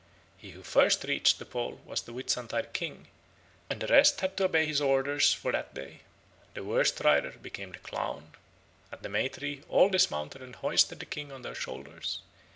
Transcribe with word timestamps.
He 0.35 0.49
who 0.49 0.63
first 0.63 1.03
reached 1.03 1.37
the 1.37 1.45
pole 1.45 1.79
was 1.85 2.01
the 2.01 2.11
Whitsuntide 2.11 2.73
King, 2.73 3.07
and 3.69 3.79
the 3.79 3.85
rest 3.85 4.21
had 4.21 4.35
to 4.37 4.45
obey 4.45 4.65
his 4.65 4.81
orders 4.81 5.31
for 5.31 5.51
that 5.51 5.75
day. 5.75 5.99
The 6.55 6.63
worst 6.63 6.99
rider 7.01 7.35
became 7.39 7.71
the 7.71 7.77
clown. 7.77 8.31
At 8.91 9.03
the 9.03 9.09
May 9.09 9.29
tree 9.29 9.61
all 9.69 9.89
dismounted 9.89 10.41
and 10.41 10.55
hoisted 10.55 11.01
the 11.01 11.05
king 11.05 11.31
on 11.31 11.43
their 11.43 11.53
shoulders. 11.53 12.17